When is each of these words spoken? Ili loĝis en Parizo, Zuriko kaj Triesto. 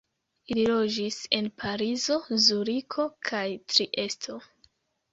Ili 0.53 0.63
loĝis 0.69 1.17
en 1.41 1.51
Parizo, 1.65 2.19
Zuriko 2.49 3.09
kaj 3.31 3.47
Triesto. 3.71 4.45